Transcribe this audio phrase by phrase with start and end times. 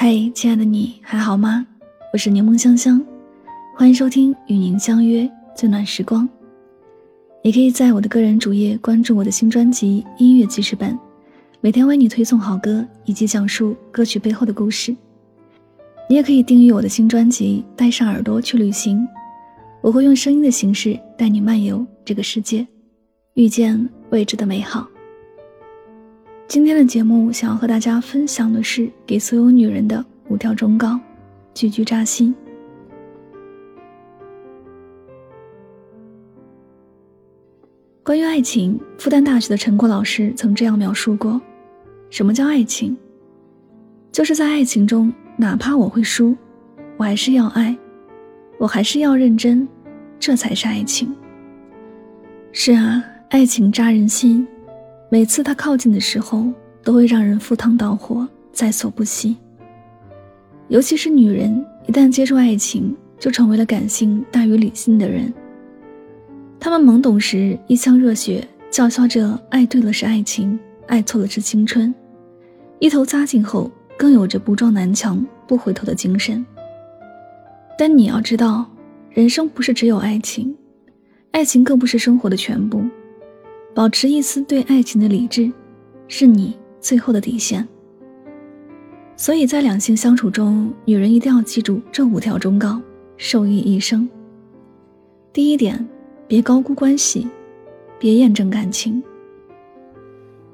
[0.00, 1.66] 嗨，亲爱的你还好吗？
[2.12, 3.04] 我是柠檬香香，
[3.74, 6.26] 欢迎收听与您相约最暖时光。
[7.42, 10.94] 你可以在我的个人主页关注我的新专辑《音乐记事本》，
[11.60, 14.94] 每天为你推送好歌以及讲述歌曲背后的故事。
[16.08, 19.00] 你也可以订阅我的新专辑《带上耳朵去旅行》，
[19.80, 22.64] 我会用声音的形式带你漫游这个世界，
[23.34, 24.88] 遇见未知的美好。
[26.48, 30.98] 今天的节目想要和大家分享的是给所有女人的五条忠告，
[31.52, 32.34] 句句扎心。
[38.02, 41.38] 关于爱情，复旦大学的陈果老师曾这样描述过：
[42.08, 42.96] 什么叫爱情？
[44.10, 46.34] 就是在爱情中，哪怕我会输，
[46.96, 47.76] 我还是要爱，
[48.56, 49.68] 我还是要认真，
[50.18, 51.14] 这才是爱情。
[52.52, 54.48] 是啊，爱情扎人心。
[55.10, 56.44] 每次他靠近的时候，
[56.82, 59.36] 都会让人赴汤蹈火，在所不惜。
[60.68, 65.32] 尤其是女人，一旦接触爱情，就成为了感性大于理性的人。
[66.60, 71.94] 他们懵懂时一腔热血，叫嚣着爱对了是爱情，爱错了是青春。
[72.78, 76.44] 一头扎进后，更有着不撞南墙不回头的精神。
[77.78, 78.66] 但你要知道，
[79.10, 80.54] 人生不是只有爱情，
[81.30, 82.84] 爱情更不是生活的全部。
[83.74, 85.50] 保持一丝对爱情的理智，
[86.08, 87.66] 是你最后的底线。
[89.16, 92.80] 所以在两性相处中，女人一定要记住这五条忠告，
[93.16, 94.08] 受益一生。
[95.32, 95.86] 第一点，
[96.26, 97.28] 别高估关系，
[97.98, 99.02] 别验证感情。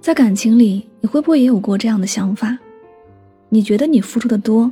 [0.00, 2.58] 在感情里，你会不会也有过这样的想法？
[3.48, 4.70] 你觉得你付出的多，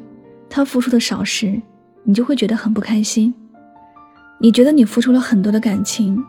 [0.51, 1.61] 他付出的少时，
[2.03, 3.33] 你就会觉得很不开心。
[4.39, 6.23] 你觉得你付出了很多的感情。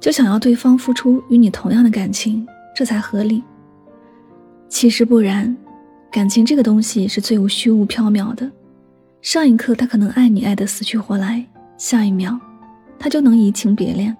[0.00, 3.42] 就想要对方付出与你同样的感情，这才合理。
[4.68, 5.54] 其实不然，
[6.10, 8.50] 感情这个东西是最无虚无缥缈的。
[9.20, 11.44] 上一刻他可能爱你爱得死去活来，
[11.76, 12.38] 下一秒，
[12.98, 14.16] 他就能移情别恋。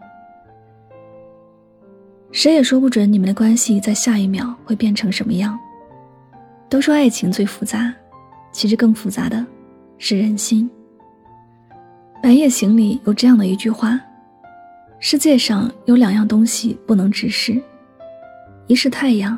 [2.30, 5.58] 谁也说不准你们的关系在下一秒会变成什么样。
[6.68, 7.92] 都说爱情最复杂，
[8.52, 9.44] 其实更复杂的
[9.96, 10.70] 是人心。
[12.22, 13.98] 《白夜行》里有这样的一句话。
[15.02, 17.58] 世界上有两样东西不能直视，
[18.66, 19.36] 一是太阳，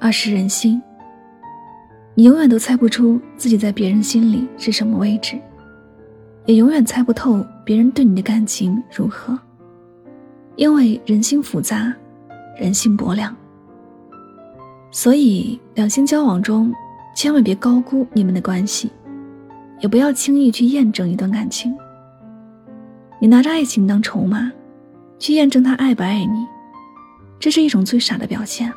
[0.00, 0.80] 二是人心。
[2.14, 5.38] 你永远都猜不出自己在别人心里是什么位置，
[6.46, 9.38] 也永远猜不透别人对你的感情如何，
[10.56, 11.94] 因为人心复杂，
[12.58, 13.36] 人性薄凉。
[14.90, 16.72] 所以，两性交往中，
[17.14, 18.90] 千万别高估你们的关系，
[19.80, 21.76] 也不要轻易去验证一段感情。
[23.20, 24.50] 你拿着爱情当筹码。
[25.18, 26.46] 去验证他爱不爱你，
[27.38, 28.72] 这是一种最傻的表现。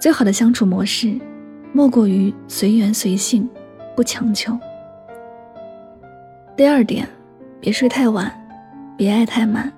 [0.00, 1.18] 最好的相处模式，
[1.72, 3.48] 莫过于随缘随性，
[3.96, 4.56] 不强求。
[6.56, 7.08] 第二点，
[7.60, 8.30] 别睡太晚，
[8.96, 9.72] 别爱太满。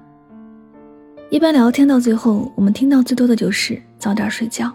[1.31, 4.73] 一般聊天到最后，我们听到最多的就是早点睡觉。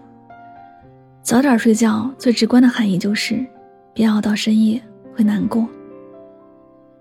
[1.21, 3.45] 早点睡觉最直观的含义就是，
[3.93, 4.81] 别熬到深夜
[5.15, 5.67] 会难过。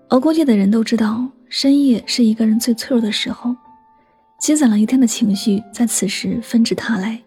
[0.09, 1.27] 熬过夜的人都知道。
[1.53, 3.55] 深夜是一个人最脆弱的时候，
[4.39, 7.21] 积攒了一天的情绪在此时纷至沓来，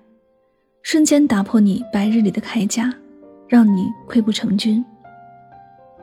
[0.83, 2.93] 瞬间打破你白日里的铠甲，
[3.47, 4.85] 让你溃不成军。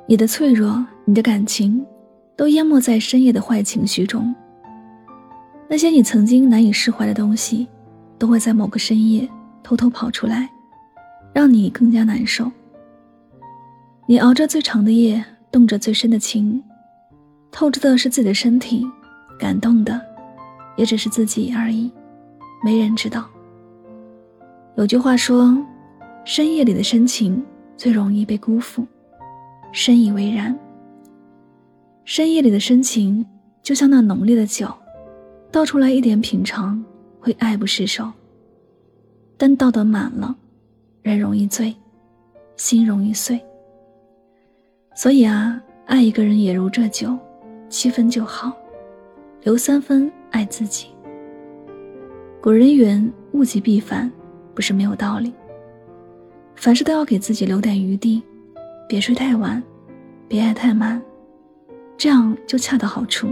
[0.07, 1.85] 你的脆弱，你的感情，
[2.37, 4.33] 都淹没在深夜的坏情绪中。
[5.67, 7.67] 那些你曾经难以释怀的东西，
[8.17, 9.27] 都会在某个深夜
[9.61, 10.49] 偷偷跑出来，
[11.33, 12.49] 让你更加难受。
[14.07, 16.63] 你熬着最长的夜，动着最深的情。
[17.53, 18.83] 透支的是自己的身体，
[19.39, 20.01] 感动的
[20.75, 21.89] 也只是自己而已，
[22.65, 23.29] 没人知道。
[24.75, 25.55] 有句话说
[26.25, 27.41] ：“深夜里的深情
[27.77, 28.85] 最容易被辜负。”
[29.71, 30.57] 深以为然。
[32.05, 33.23] 深夜里的深情
[33.61, 34.67] 就像那浓烈的酒，
[35.51, 36.83] 倒出来一点品尝
[37.19, 38.11] 会爱不释手，
[39.37, 40.35] 但倒得满了，
[41.03, 41.73] 人容易醉，
[42.57, 43.39] 心容易碎。
[44.95, 47.15] 所以啊，爱一个人也如这酒。
[47.73, 48.55] 七分就好，
[49.41, 50.89] 留三分爱自己。
[52.39, 54.09] 古人云：“物极必反”，
[54.53, 55.33] 不是没有道理。
[56.55, 58.21] 凡事都要给自己留点余地，
[58.87, 59.61] 别睡太晚，
[60.27, 61.01] 别爱太满，
[61.97, 63.27] 这样就恰到好处。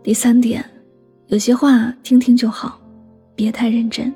[0.00, 0.64] 第三点，
[1.26, 2.80] 有些话听听就好，
[3.34, 4.14] 别太认真。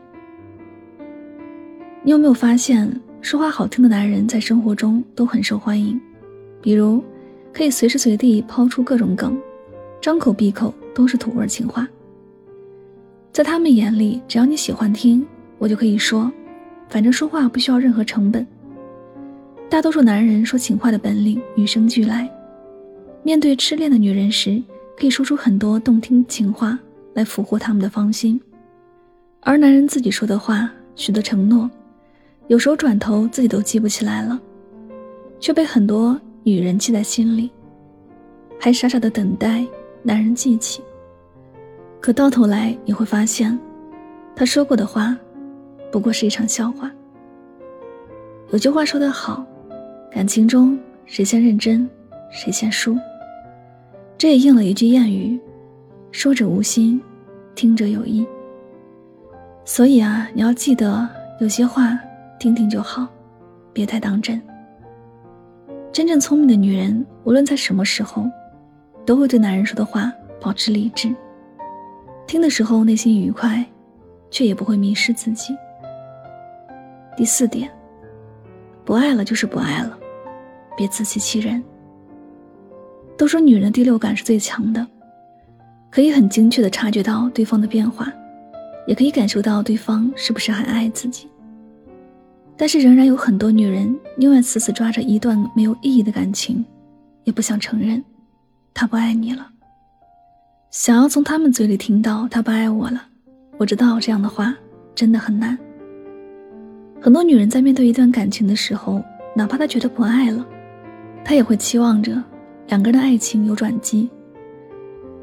[2.04, 2.88] 你有没有发现，
[3.20, 6.00] 说话好听的男人在生活中都很受欢迎？
[6.62, 7.02] 比如。
[7.58, 9.36] 可以随时随地抛出各种梗，
[10.00, 11.88] 张口闭口都是土味情话。
[13.32, 15.26] 在他们眼里，只要你喜欢听，
[15.58, 16.30] 我就可以说，
[16.88, 18.46] 反正说话不需要任何成本。
[19.68, 22.30] 大多数男人说情话的本领与生俱来，
[23.24, 24.62] 面对痴恋的女人时，
[24.96, 26.78] 可以说出很多动听情话
[27.14, 28.40] 来俘获他们的芳心。
[29.40, 31.68] 而男人自己说的话、许的承诺，
[32.46, 34.40] 有时候转头自己都记不起来了，
[35.40, 36.16] 却被很多
[36.50, 37.50] 女人记在心里，
[38.58, 39.64] 还傻傻的等待
[40.02, 40.82] 男人记起。
[42.00, 43.58] 可到头来你会发现，
[44.34, 45.16] 他说过的话，
[45.90, 46.90] 不过是一场笑话。
[48.50, 49.44] 有句话说得好。
[50.10, 51.88] 感情中，谁先认真，
[52.30, 52.96] 谁先输。
[54.16, 55.38] 这也应了一句谚语
[56.10, 57.00] ：“说者无心，
[57.54, 58.26] 听者有意。”
[59.66, 61.06] 所以啊，你要记得，
[61.40, 61.98] 有些话
[62.40, 63.06] 听听就好，
[63.72, 64.40] 别太当真。
[65.92, 68.24] 真正聪明的女人，无论在什么时候，
[69.04, 71.14] 都会对男人说的话保持理智，
[72.26, 73.64] 听的时候内心愉快，
[74.30, 75.56] 却也不会迷失自己。
[77.16, 77.70] 第四点。
[78.84, 79.98] 不爱了就是不爱了，
[80.74, 81.62] 别自欺欺人。
[83.18, 84.86] 都说女人第六感是最强的，
[85.90, 88.10] 可以很精确的察觉到对方的变化，
[88.86, 91.28] 也可以感受到对方是不是还爱自己。
[92.58, 96.64] 但是仍然有很多女人宁愿死死抓着一段没有意义的感情，
[97.22, 98.02] 也不想承认
[98.74, 99.48] 他不爱你了。
[100.70, 103.00] 想要从他们嘴里听到他不爱我了，
[103.56, 104.54] 我知道这样的话
[104.94, 105.56] 真的很难。
[107.00, 109.00] 很多女人在面对一段感情的时候，
[109.36, 110.44] 哪怕她觉得不爱了，
[111.24, 112.20] 她也会期望着
[112.66, 114.10] 两个人的爱情有转机。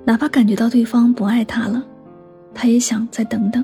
[0.06, 1.86] 哪怕感觉到对方不爱她了，
[2.54, 3.64] 她也想再等等。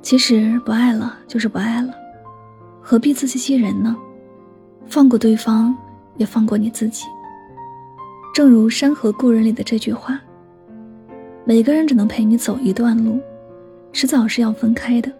[0.00, 1.92] 其实不爱了就是不爱了，
[2.80, 3.96] 何必自欺欺人呢？
[4.86, 5.76] 放过对方，
[6.16, 7.04] 也放过你自己。
[8.34, 10.20] 正如《山河故人》里的这句话
[11.44, 13.20] ：“每个人只能陪你走一段路，
[13.92, 15.10] 迟早是要分开的。”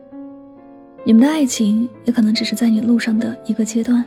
[1.04, 4.04] 你们的爱情也可能只是在你路上的一个阶段，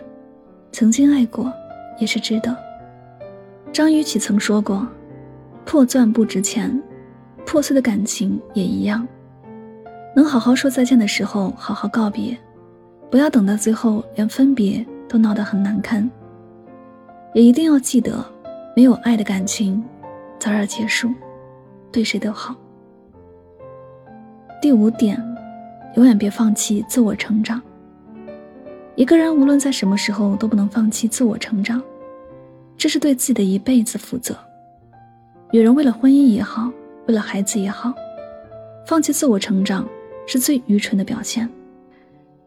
[0.72, 1.52] 曾经爱过，
[2.00, 2.56] 也是值得。
[3.72, 4.88] 张雨绮曾说过
[5.66, 6.82] ：“破钻不值钱，
[7.46, 9.08] 破碎的感情也一样。
[10.16, 12.38] 能好好说再见的时候，好好告别，
[13.10, 16.10] 不要等到最后连分别都闹得很难堪。
[17.34, 18.26] 也一定要记得，
[18.76, 19.84] 没有爱的感情，
[20.40, 21.10] 早点结束，
[21.92, 22.56] 对谁都好。”
[24.62, 25.22] 第五点。
[25.96, 27.62] 永远别放弃自我成长。
[28.96, 31.80] 一个人无论在什么时候都不能放弃自我成长，
[32.76, 34.36] 这是对自己的一辈子负责。
[35.52, 36.72] 女人为了婚姻也好，
[37.08, 37.94] 为了孩子也好，
[38.88, 39.88] 放弃自我成长
[40.26, 41.48] 是最愚蠢的表现。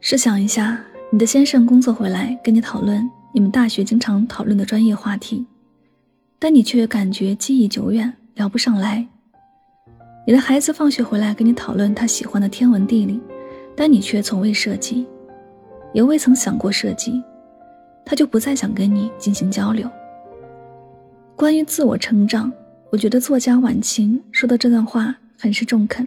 [0.08, 0.80] 试想一下，
[1.10, 5.44] 你的先生工作回来跟你讨论你们大学经常讨论的专业话题，
[6.38, 9.04] 但你却感觉记忆久远，聊不上来。
[10.24, 13.20] 你的孩子放学回来跟你讨论他喜欢的天文地理。
[13.74, 15.04] 但你却从未涉及，
[15.92, 17.20] 也未曾想过涉及，
[18.04, 19.90] 他就不再想跟你进行交流。
[21.34, 22.52] 关于自我成长，
[22.92, 26.06] 我觉得作家晚晴说的这段话很是中肯，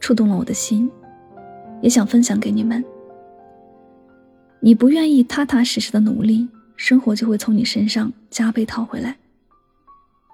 [0.00, 0.90] 触动了我的心，
[1.82, 2.82] 也想分享给你们。
[4.64, 9.16] 你不愿意踏踏实实的努力，生活就会从你身上加倍讨回来。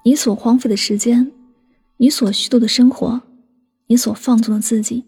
[0.04, 1.32] 你所荒废的时间，
[1.96, 3.22] 你所虚度的生活，
[3.86, 5.02] 你所放纵的自己。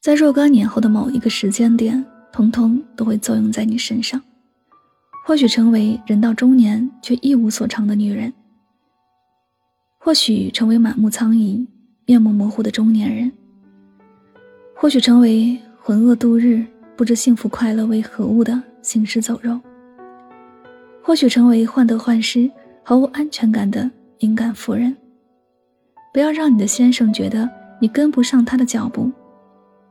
[0.00, 2.02] 在若干年后的某一个时间点，
[2.32, 4.18] 通通都会作用在你身上。
[5.26, 8.32] 或许成为人到中年却一无所长的女人，
[9.98, 11.68] 或许成为满目苍夷、
[12.06, 13.30] 面目模糊的中年人，
[14.74, 16.64] 或许成为浑噩度日、
[16.98, 19.56] 不知幸福快乐为何物的行尸走肉，
[21.00, 22.50] 或许成为患得患失、
[22.82, 23.88] 毫无安全感的
[24.18, 24.96] 敏感妇人。
[26.12, 27.48] 不要让你的先生觉得
[27.80, 29.08] 你跟不上他的脚步。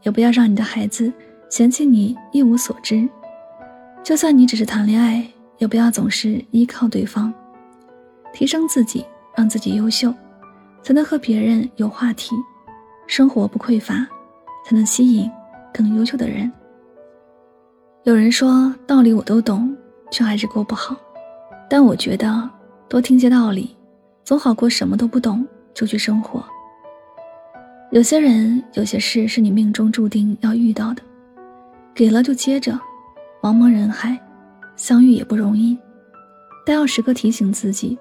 [0.03, 1.11] 也不要让你的孩子
[1.49, 3.07] 嫌弃你一无所知，
[4.03, 5.25] 就算你只是谈恋爱，
[5.57, 7.33] 也不要总是依靠对方，
[8.33, 10.13] 提升自己，让自己优秀，
[10.83, 12.35] 才能和别人有话题，
[13.07, 13.95] 生活不匮乏，
[14.65, 15.29] 才能吸引
[15.73, 16.51] 更优秀的人。
[18.07, 19.75] 有人说道理我都懂，
[20.11, 20.95] 却还是过不好，
[21.69, 22.49] 但我觉得
[22.87, 23.75] 多听些道理，
[24.23, 26.41] 总好过什么都不懂就去生活。
[27.91, 31.01] 有些人，有些事是你命中注定要遇到的，
[31.93, 32.79] 给了就接着。
[33.41, 34.17] 茫茫人海，
[34.77, 35.77] 相遇也不容易，
[36.65, 37.99] 但要时刻提醒自己，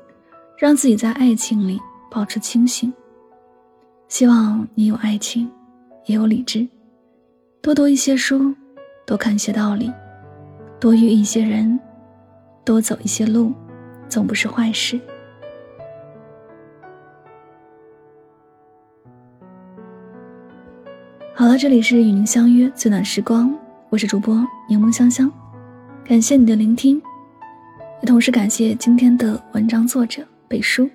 [0.56, 1.80] 让自己在爱情里
[2.12, 2.94] 保持清醒。
[4.06, 5.50] 希望你有爱情，
[6.04, 6.64] 也有理智，
[7.60, 8.54] 多读一些书，
[9.06, 9.92] 多看些道理，
[10.80, 11.78] 多遇一些人，
[12.64, 13.52] 多走一些路，
[14.08, 15.00] 总不是坏事。
[21.32, 23.56] 好了，这里是与您相约最暖时光，
[23.90, 25.30] 我是主播柠檬香香，
[26.04, 27.00] 感谢你的聆听，
[28.00, 30.90] 也同时感谢今天的文章作者北叔。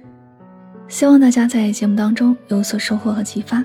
[0.90, 3.64] 希望大家在节目当中有所收获和启发，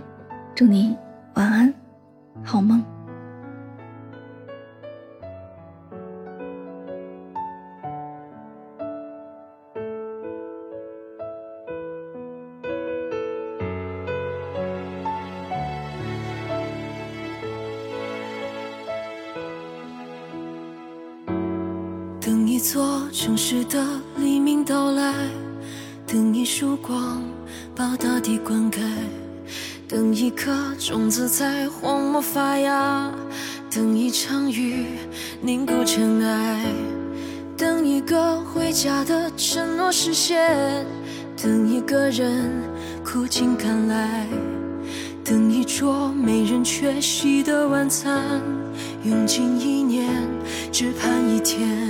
[0.55, 0.97] 祝你
[1.35, 1.75] 晚安，
[2.45, 2.81] 好梦。
[23.26, 23.85] 城市的
[24.18, 25.12] 黎明到来，
[26.06, 27.21] 等一束光
[27.75, 28.78] 把大地灌溉，
[29.88, 33.11] 等一颗种子在荒漠发芽，
[33.68, 34.87] 等一场雨
[35.40, 36.66] 凝固尘埃，
[37.56, 40.87] 等一个回家的承诺实现，
[41.37, 42.49] 等一个人
[43.04, 44.25] 苦尽甘来，
[45.25, 48.40] 等一桌没人缺席的晚餐，
[49.02, 50.09] 用尽一年
[50.71, 51.86] 只盼一天。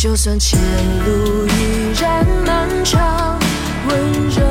[0.00, 0.56] 就算前
[1.04, 3.36] 路依然漫长，
[3.88, 3.98] 温
[4.30, 4.47] 柔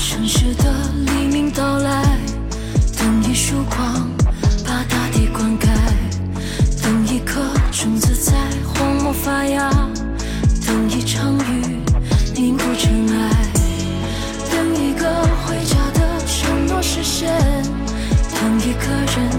[0.00, 0.64] 城市的
[1.06, 2.02] 黎明到来，
[2.98, 4.10] 等一束光
[4.64, 5.68] 把大地灌溉，
[6.82, 7.40] 等一颗
[7.70, 8.32] 种子在
[8.64, 9.70] 荒漠发芽，
[10.66, 11.76] 等一场雨
[12.34, 13.30] 凝固尘埃，
[14.50, 15.06] 等一个
[15.44, 17.30] 回家的承诺实现，
[18.34, 19.30] 等一个人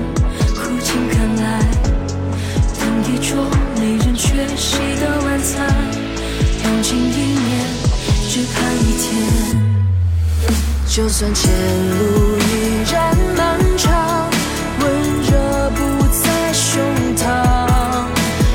[0.56, 1.60] 苦尽甘来，
[2.80, 3.46] 等一桌
[3.78, 5.68] 没人缺席的晚餐，
[6.64, 6.98] 用尽
[10.94, 11.50] 就算前
[11.90, 14.30] 路依然漫长，
[14.82, 15.80] 温热不
[16.10, 16.84] 在胸
[17.16, 17.24] 膛，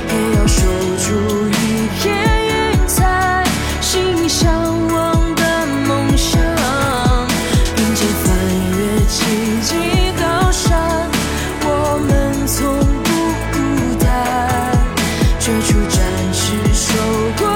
[0.06, 0.60] 也要守
[0.98, 2.14] 住一片
[2.44, 3.42] 云彩，
[3.80, 6.38] 心向往的梦想。
[7.74, 8.26] 并肩翻
[8.70, 8.76] 越
[9.06, 9.16] 荆
[9.62, 11.08] 棘高山，
[11.62, 11.66] 我
[12.06, 12.62] 们从
[13.02, 13.08] 不
[13.50, 13.56] 孤
[13.98, 14.06] 单，
[15.40, 15.96] 追逐展
[16.34, 16.84] 翅受
[17.38, 17.55] 过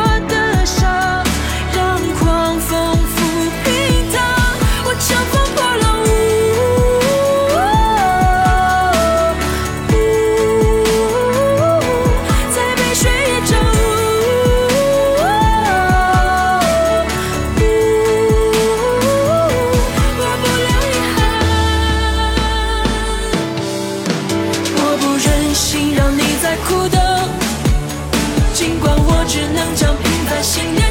[29.21, 30.90] 我只能将平凡信念